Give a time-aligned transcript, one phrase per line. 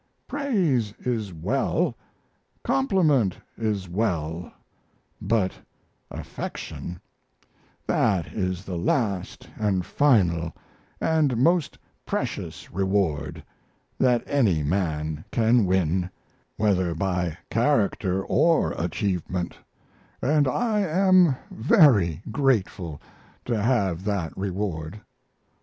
[0.27, 1.95] Praise is well,
[2.63, 4.51] compliment is well,
[5.21, 5.51] but
[6.09, 6.99] affection
[7.85, 10.55] that is the last and final
[10.99, 13.43] and most precious reward
[13.99, 16.09] that any man can win,
[16.57, 19.55] whether by character or achievement,
[20.19, 22.99] and I am very grateful
[23.45, 24.99] to have that reward.